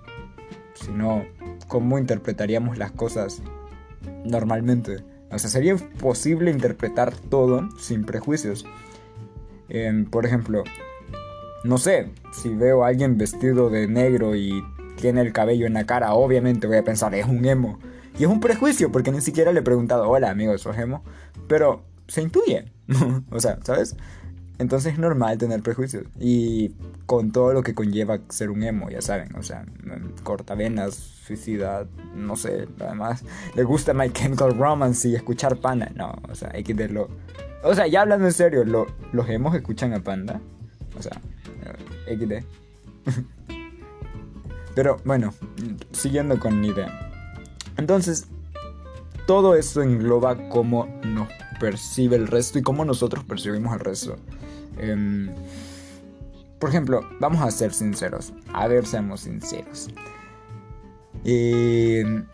[0.73, 1.25] si no,
[1.67, 3.41] ¿cómo interpretaríamos las cosas
[4.25, 5.03] normalmente?
[5.31, 8.65] O sea, sería imposible interpretar todo sin prejuicios.
[9.69, 10.63] Em, por ejemplo,
[11.63, 14.63] no sé, si veo a alguien vestido de negro y
[14.95, 17.79] tiene el cabello en la cara, obviamente voy a pensar, es un emo.
[18.17, 21.03] Y es un prejuicio, porque ni siquiera le he preguntado, hola amigo, ¿sos emo?
[21.47, 22.65] Pero se intuye.
[23.31, 23.95] o sea, ¿sabes?
[24.59, 26.05] Entonces es normal tener prejuicios.
[26.19, 26.71] Y
[27.05, 29.35] con todo lo que conlleva ser un emo, ya saben.
[29.35, 29.65] O sea,
[30.23, 32.67] cortavenas, suicida, no sé.
[32.79, 33.23] Además,
[33.55, 35.91] le gusta My Chemical Romance y escuchar Panda.
[35.95, 37.09] No, o sea, hay verlo.
[37.63, 40.41] O sea, ya hablando en serio, ¿los emos escuchan a Panda?
[40.97, 41.19] O sea,
[42.07, 42.43] XD.
[44.75, 45.33] Pero bueno,
[45.91, 46.73] siguiendo con mi.
[47.77, 48.27] Entonces,
[49.25, 51.27] todo eso engloba cómo nos
[51.59, 54.17] percibe el resto y cómo nosotros percibimos el resto.
[54.79, 55.29] Em,
[56.59, 58.33] por ejemplo, vamos a ser sinceros.
[58.53, 59.89] A ver, seamos sinceros.
[61.23, 62.25] Em,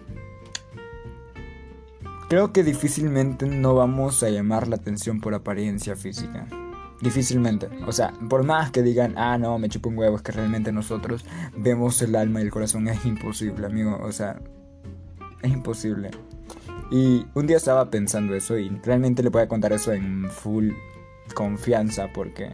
[2.30, 6.48] creo que difícilmente no vamos a llamar la atención por apariencia física.
[7.02, 7.68] Difícilmente.
[7.86, 10.72] O sea, por más que digan, ah, no, me chupo un huevo, es que realmente
[10.72, 11.26] nosotros
[11.58, 12.88] vemos el alma y el corazón.
[12.88, 14.00] Es imposible, amigo.
[14.02, 14.40] O sea,
[15.42, 16.12] es imposible.
[16.92, 20.72] Y un día estaba pensando eso y realmente le voy a contar eso en full
[21.34, 22.54] confianza porque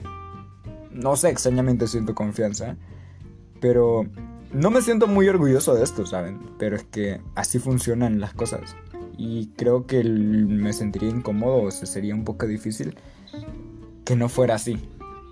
[0.91, 2.75] no sé, extrañamente siento confianza,
[3.60, 4.05] pero
[4.51, 6.39] no me siento muy orgulloso de esto, ¿saben?
[6.58, 8.75] Pero es que así funcionan las cosas.
[9.17, 12.95] Y creo que me sentiría incómodo o sería un poco difícil
[14.05, 14.77] que no fuera así.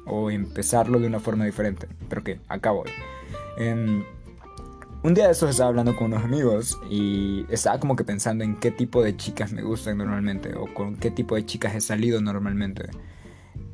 [0.05, 1.87] O empezarlo de una forma diferente.
[2.09, 2.89] Pero que acá voy.
[3.57, 4.03] Em,
[5.03, 8.55] un día de esos estaba hablando con unos amigos y estaba como que pensando en
[8.55, 12.21] qué tipo de chicas me gustan normalmente o con qué tipo de chicas he salido
[12.21, 12.89] normalmente.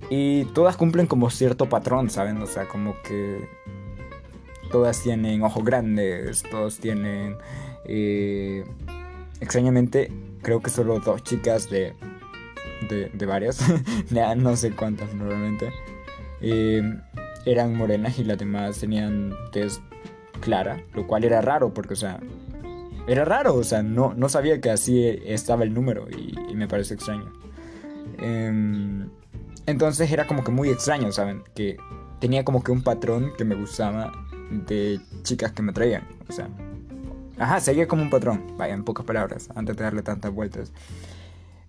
[0.10, 2.42] Y todas cumplen como cierto patrón, ¿saben?
[2.42, 3.48] O sea, como que
[4.72, 7.38] todas tienen ojos grandes, todos tienen...
[7.86, 8.64] Eh,
[9.40, 10.12] extrañamente,
[10.42, 11.94] creo que solo dos chicas de,
[12.90, 13.60] de, varias,
[14.38, 15.70] no sé cuántas normalmente,
[16.42, 16.82] eh,
[17.46, 19.82] eran morenas y las demás tenían tez
[20.40, 22.20] clara, lo cual era raro porque, o sea,
[23.08, 26.94] era raro, o sea, no, no sabía que así estaba el número y, me parece
[26.94, 27.34] extraño.
[28.20, 29.10] Em,
[29.66, 31.44] entonces era como que muy extraño, ¿saben?
[31.56, 31.78] Que
[32.20, 34.12] tenía como que un patrón que me gustaba
[34.50, 36.08] de chicas que me traían.
[36.30, 36.50] O sea,
[37.38, 40.72] ajá, seguía como un patrón, vaya, en pocas palabras, antes de darle tantas vueltas.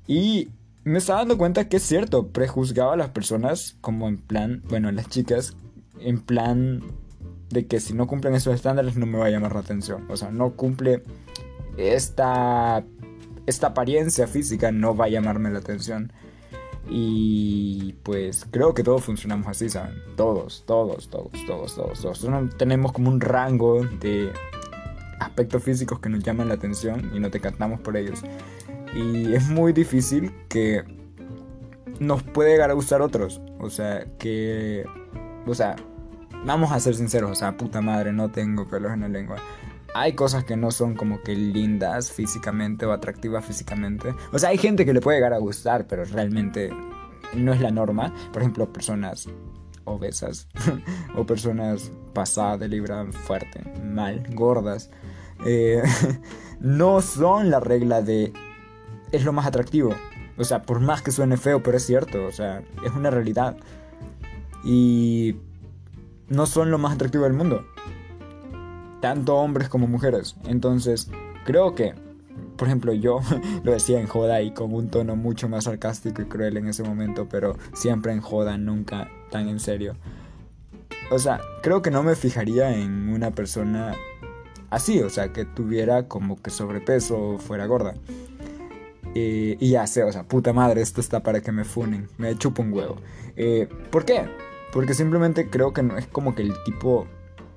[0.07, 0.50] Y
[0.85, 4.92] me estaba dando cuenta que es cierto, prejuzgaba a las personas como en plan, bueno,
[4.92, 5.57] las chicas,
[6.00, 6.83] en plan
[7.50, 10.04] de que si no cumplen esos estándares no me va a llamar la atención.
[10.11, 11.02] O sea, no cumple
[11.78, 12.85] esta,
[13.46, 16.12] esta apariencia física, no va a llamarme la atención.
[16.88, 19.94] Y pues creo que todos funcionamos así, ¿saben?
[20.16, 22.57] Todos, todos, todos, todos, todos, todos.
[22.57, 24.33] tenemos como un rango de
[25.18, 28.23] aspectos físicos que nos llaman la atención y nos decantamos por ellos.
[28.94, 30.85] Y es muy difícil que
[31.99, 33.40] nos puede llegar a gustar otros.
[33.59, 34.85] O sea, que...
[35.47, 35.77] O sea,
[36.44, 39.37] vamos a ser sinceros, o sea, puta madre, no tengo pelos en la lengua
[39.94, 44.12] hay cosas que no son como que lindas físicamente o atractivas físicamente.
[44.33, 46.70] O sea, hay gente que le puede llegar a gustar, pero realmente
[47.35, 48.12] no es la norma.
[48.33, 49.28] Por ejemplo, personas
[49.85, 50.48] obesas
[51.16, 54.90] o personas pasadas de libra fuerte, mal, gordas.
[55.46, 55.80] Eh,
[56.61, 58.33] no son la regla de
[59.12, 59.94] es lo más atractivo.
[60.37, 62.26] O sea, por más que suene feo, pero es cierto.
[62.26, 63.57] O sea, es una realidad.
[64.64, 65.37] Y
[66.28, 67.64] no son lo más atractivo del mundo
[69.05, 70.35] tanto hombres como mujeres.
[70.47, 71.11] Entonces,
[71.45, 71.93] creo que,
[72.57, 73.21] por ejemplo, yo
[73.62, 76.85] lo decía en joda y con un tono mucho más sarcástico y cruel en ese
[76.85, 79.95] momento, pero siempre en joda, nunca tan en serio.
[81.11, 83.95] O sea, creo que no me fijaría en una persona
[84.71, 87.93] así, o sea, que tuviera como que sobrepeso o fuera gorda.
[89.14, 92.38] Eh, y ya sé, o sea, puta madre, esto está para que me funen, me
[92.38, 92.97] chupo un huevo.
[93.37, 94.31] Eh, ¿Por qué?
[94.73, 97.07] Porque simplemente creo que no es como que el tipo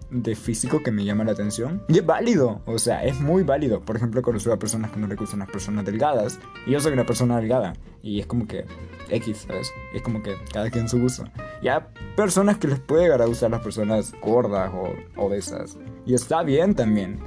[0.09, 1.83] de físico que me llama la atención.
[1.87, 3.81] Y es válido, o sea, es muy válido.
[3.81, 6.39] Por ejemplo, conozco a personas que no le gustan las personas delgadas.
[6.65, 7.73] Y yo soy una persona delgada.
[8.01, 8.65] Y es como que
[9.09, 9.71] X, ¿sabes?
[9.93, 11.25] Es como que cada quien su gusto.
[11.61, 11.81] Y hay
[12.15, 15.77] personas que les puede llegar a gustar las personas gordas o obesas.
[16.05, 17.19] Y está bien también.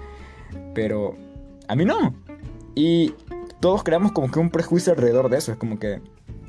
[0.74, 1.16] Pero
[1.68, 2.14] a mí no.
[2.74, 3.14] Y
[3.61, 5.53] todos creamos como que un prejuicio alrededor de eso.
[5.53, 6.01] Es como que,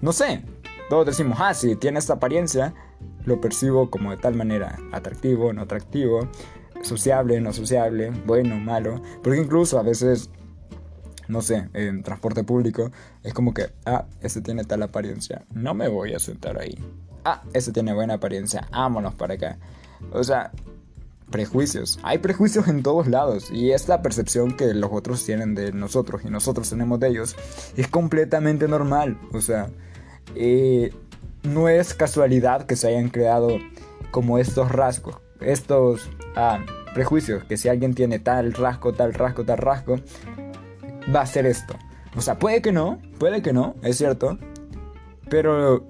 [0.01, 0.43] no sé.
[0.89, 2.73] Todos decimos, ah, si tiene esta apariencia,
[3.25, 6.27] lo percibo como de tal manera, atractivo, no atractivo,
[6.81, 10.29] sociable, no sociable, bueno, malo, porque incluso a veces,
[11.27, 12.91] no sé, en transporte público
[13.23, 16.77] es como que, ah, ese tiene tal apariencia, no me voy a sentar ahí.
[17.23, 19.59] Ah, ese tiene buena apariencia, vámonos para acá.
[20.11, 20.51] O sea,
[21.31, 21.99] prejuicios.
[22.03, 26.29] Hay prejuicios en todos lados y esta percepción que los otros tienen de nosotros y
[26.29, 27.35] nosotros tenemos de ellos
[27.77, 29.17] es completamente normal.
[29.31, 29.69] O sea,
[30.35, 30.93] eh,
[31.43, 33.57] no es casualidad que se hayan creado
[34.11, 36.59] como estos rasgos, estos ah,
[36.93, 39.95] prejuicios, que si alguien tiene tal rasgo, tal rasgo, tal rasgo,
[41.13, 41.75] va a ser esto.
[42.15, 44.37] O sea, puede que no, puede que no, es cierto,
[45.29, 45.85] pero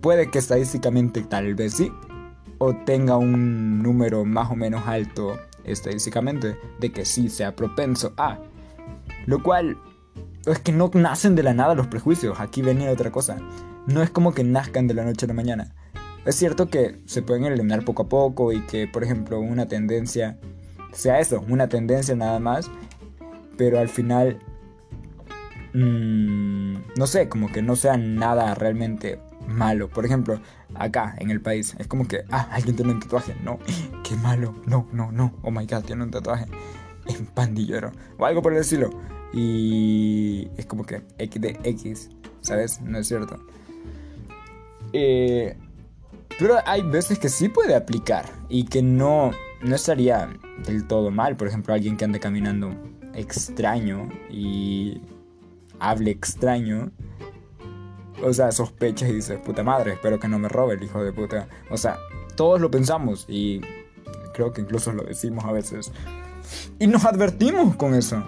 [0.00, 1.92] puede que estadísticamente tal vez sí,
[2.58, 8.38] o tenga un número más o menos alto estadísticamente de que sí sea propenso a.
[9.26, 9.76] Lo cual
[10.46, 13.36] es que no nacen de la nada los prejuicios, aquí venía otra cosa.
[13.86, 15.74] No es como que nazcan de la noche a la mañana.
[16.24, 20.38] Es cierto que se pueden eliminar poco a poco y que, por ejemplo, una tendencia
[20.92, 22.70] sea eso, una tendencia nada más,
[23.56, 24.38] pero al final,
[25.72, 29.88] mmm, no sé, como que no sea nada realmente malo.
[29.88, 30.40] Por ejemplo,
[30.74, 33.58] acá en el país, es como que, ah, alguien tiene un tatuaje, no,
[34.02, 36.46] qué malo, no, no, no, oh my god, tiene un tatuaje
[37.06, 38.90] en pandillero, o algo por el estilo.
[39.32, 42.10] Y es como que X de X,
[42.40, 42.80] ¿sabes?
[42.80, 43.38] No es cierto.
[44.92, 45.56] Eh,
[46.38, 49.30] pero hay veces que sí puede aplicar y que no,
[49.62, 50.28] no estaría
[50.66, 51.36] del todo mal.
[51.36, 52.74] Por ejemplo, alguien que ande caminando
[53.14, 55.00] extraño y
[55.80, 56.90] hable extraño.
[58.22, 61.12] O sea, sospechas y dices, puta madre, espero que no me robe el hijo de
[61.12, 61.48] puta.
[61.70, 61.98] O sea,
[62.34, 63.60] todos lo pensamos y
[64.34, 65.92] creo que incluso lo decimos a veces.
[66.78, 68.22] Y nos advertimos con eso.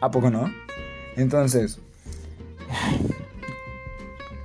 [0.00, 0.50] ¿A poco no?
[1.16, 1.78] Entonces,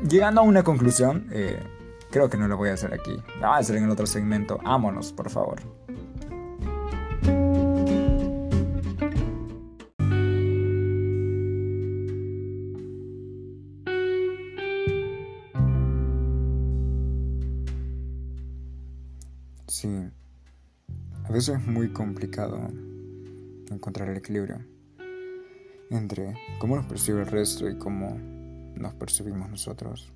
[0.01, 1.59] llegando a una conclusión, eh,
[2.15, 3.11] Creo que no lo voy a hacer aquí.
[3.11, 4.57] Lo voy a hacer en el otro segmento.
[4.63, 5.59] Ámonos, por favor.
[19.67, 19.89] Sí,
[21.25, 22.69] a veces es muy complicado
[23.69, 24.61] encontrar el equilibrio
[25.89, 28.34] entre cómo nos percibe el resto y cómo
[28.75, 30.11] nos percibimos nosotros.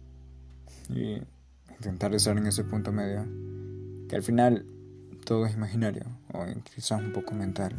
[0.90, 1.22] Y
[1.70, 3.26] intentar estar en ese punto medio,
[4.08, 4.66] que al final
[5.26, 6.04] todo es imaginario
[6.34, 7.74] o quizás un poco mental.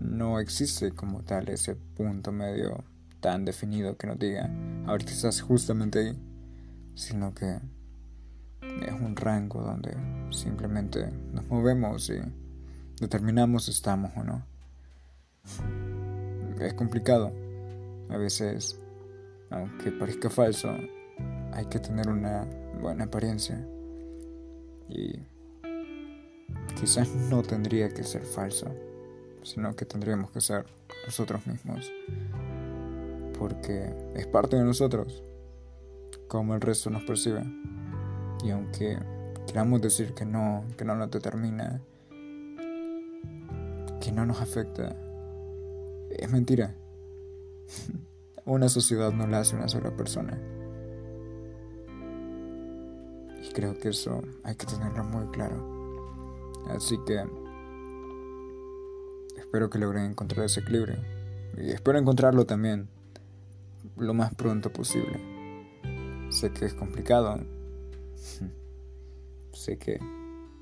[0.00, 2.84] No existe como tal ese punto medio
[3.20, 4.50] tan definido que nos diga,
[4.86, 6.18] ahorita estás justamente ahí,
[6.94, 7.58] sino que
[8.62, 9.94] es un rango donde
[10.30, 12.20] simplemente nos movemos y
[13.00, 14.42] determinamos si estamos o no.
[16.60, 17.32] Es complicado.
[18.10, 18.78] A veces,
[19.50, 20.70] aunque parezca falso,
[21.52, 22.46] hay que tener una
[22.80, 23.66] buena apariencia.
[24.88, 25.20] Y
[26.78, 28.66] quizás no tendría que ser falso,
[29.42, 30.66] sino que tendríamos que ser
[31.04, 31.92] nosotros mismos.
[33.38, 35.22] Porque es parte de nosotros,
[36.28, 37.42] como el resto nos percibe.
[38.44, 38.98] Y aunque
[39.46, 41.80] queramos decir que no, que no nos determina,
[44.00, 44.96] que no nos afecta,
[46.10, 46.74] es mentira.
[48.46, 50.38] Una sociedad no la hace una sola persona.
[53.42, 56.60] Y creo que eso hay que tenerlo muy claro.
[56.68, 57.22] Así que
[59.36, 60.96] espero que logren encontrar ese equilibrio.
[61.56, 62.88] Y espero encontrarlo también
[63.96, 65.20] lo más pronto posible.
[66.30, 67.40] Sé que es complicado.
[69.52, 69.98] sé que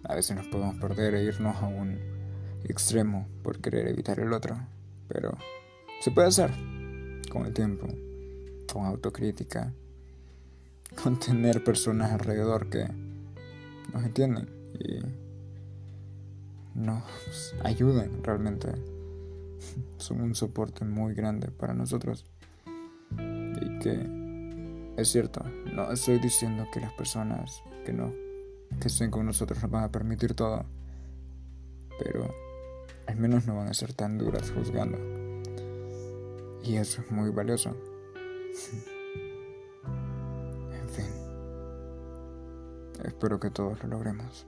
[0.04, 1.98] a veces nos podemos perder e irnos a un
[2.64, 4.58] extremo por querer evitar el otro.
[5.08, 5.36] Pero
[6.00, 6.77] se puede hacer
[7.28, 7.86] con el tiempo,
[8.72, 9.72] con autocrítica
[11.02, 12.86] con tener personas alrededor que
[13.92, 14.48] nos entienden
[14.78, 15.00] y
[16.74, 18.68] nos ayuden realmente.
[19.98, 22.24] Son un soporte muy grande para nosotros.
[23.12, 28.12] Y que es cierto, no estoy diciendo que las personas que no
[28.80, 30.66] que estén con nosotros nos van a permitir todo,
[31.98, 32.34] pero
[33.06, 35.17] al menos no van a ser tan duras juzgando.
[36.68, 37.74] Y eso es muy valioso.
[43.02, 44.46] Espero que todos lo logremos.